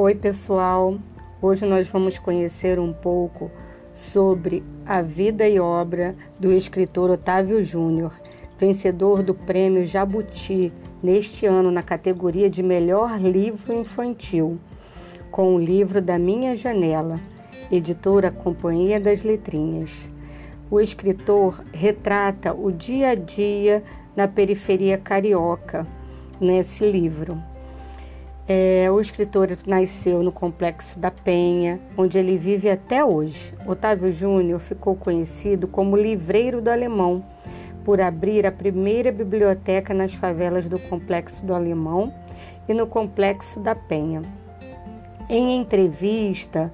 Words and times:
Oi, 0.00 0.14
pessoal. 0.14 0.96
Hoje 1.42 1.66
nós 1.66 1.88
vamos 1.88 2.16
conhecer 2.20 2.78
um 2.78 2.92
pouco 2.92 3.50
sobre 3.92 4.62
a 4.86 5.02
vida 5.02 5.48
e 5.48 5.58
obra 5.58 6.14
do 6.38 6.52
escritor 6.52 7.10
Otávio 7.10 7.64
Júnior, 7.64 8.12
vencedor 8.56 9.24
do 9.24 9.34
Prêmio 9.34 9.84
Jabuti 9.84 10.72
neste 11.02 11.46
ano 11.46 11.72
na 11.72 11.82
categoria 11.82 12.48
de 12.48 12.62
Melhor 12.62 13.20
Livro 13.20 13.74
Infantil, 13.74 14.60
com 15.32 15.56
o 15.56 15.58
livro 15.58 16.00
Da 16.00 16.16
Minha 16.16 16.54
Janela, 16.54 17.16
editora 17.68 18.30
Companhia 18.30 19.00
das 19.00 19.24
Letrinhas. 19.24 20.08
O 20.70 20.80
escritor 20.80 21.64
retrata 21.72 22.54
o 22.54 22.70
dia 22.70 23.08
a 23.08 23.14
dia 23.16 23.82
na 24.14 24.28
periferia 24.28 24.96
carioca 24.96 25.84
nesse 26.40 26.88
livro. 26.88 27.36
É, 28.50 28.90
o 28.90 28.98
escritor 28.98 29.50
nasceu 29.66 30.22
no 30.22 30.32
Complexo 30.32 30.98
da 30.98 31.10
Penha, 31.10 31.78
onde 31.98 32.16
ele 32.16 32.38
vive 32.38 32.70
até 32.70 33.04
hoje. 33.04 33.52
Otávio 33.66 34.10
Júnior 34.10 34.58
ficou 34.58 34.96
conhecido 34.96 35.68
como 35.68 35.94
livreiro 35.94 36.62
do 36.62 36.70
Alemão, 36.70 37.22
por 37.84 38.00
abrir 38.00 38.46
a 38.46 38.52
primeira 38.52 39.12
biblioteca 39.12 39.92
nas 39.92 40.14
favelas 40.14 40.66
do 40.66 40.78
Complexo 40.78 41.44
do 41.44 41.52
Alemão 41.52 42.10
e 42.66 42.72
no 42.72 42.86
Complexo 42.86 43.60
da 43.60 43.74
Penha. 43.74 44.22
Em 45.28 45.54
entrevista 45.54 46.72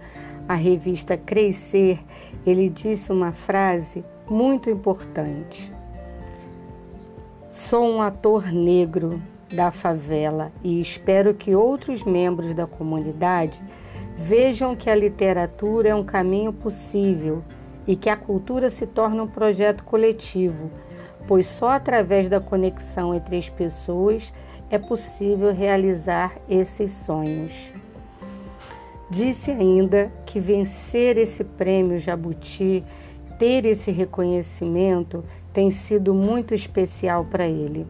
à 0.49 0.55
revista 0.55 1.17
Crescer, 1.17 1.99
ele 2.47 2.69
disse 2.69 3.11
uma 3.11 3.33
frase 3.33 4.05
muito 4.31 4.71
importante: 4.71 5.73
Sou 7.51 7.85
um 7.85 8.01
ator 8.01 8.53
negro 8.53 9.21
da 9.53 9.71
favela 9.71 10.53
e 10.63 10.81
espero 10.81 11.35
que 11.35 11.55
outros 11.55 12.03
membros 12.05 12.55
da 12.55 12.67
comunidade 12.67 13.61
vejam 14.17 14.77
que 14.77 14.89
a 14.89 14.95
literatura 14.95 15.89
é 15.89 15.95
um 15.95 16.05
caminho 16.05 16.53
possível 16.53 17.43
e 17.87 17.97
que 17.97 18.09
a 18.09 18.17
cultura 18.17 18.71
se 18.71 18.87
torna 18.87 19.23
um 19.23 19.29
projeto 19.29 19.85
coletivo, 19.85 20.71
pois 21.27 21.47
só 21.47 21.71
através 21.71 22.29
da 22.29 22.41
conexão 22.41 23.15
entre 23.15 23.37
as 23.37 23.49
pessoas 23.49 24.33
é 24.71 24.79
possível 24.79 25.53
realizar 25.53 26.35
esses 26.49 26.93
sonhos. 26.93 27.53
Disse 29.11 29.51
ainda 29.51 30.11
que 30.25 30.41
vencer 30.41 31.19
esse 31.19 31.45
prêmio 31.45 31.99
Jabuti, 31.99 32.83
ter 33.39 33.67
esse 33.67 33.91
reconhecimento, 33.91 35.25
tem 35.53 35.71
sido 35.71 36.15
muito 36.15 36.55
especial 36.55 37.25
para 37.25 37.47
ele. 37.47 37.87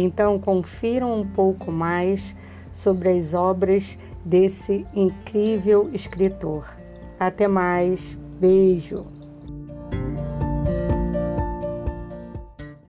Então, 0.00 0.38
confiram 0.38 1.20
um 1.20 1.26
pouco 1.26 1.72
mais 1.72 2.32
sobre 2.72 3.08
as 3.08 3.34
obras 3.34 3.98
desse 4.24 4.86
incrível 4.94 5.90
escritor. 5.92 6.64
Até 7.18 7.48
mais, 7.48 8.16
beijo! 8.38 9.17